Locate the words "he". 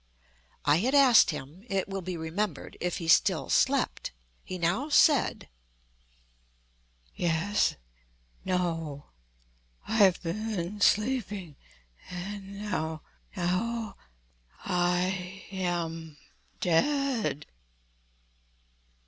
2.97-3.07, 4.43-4.57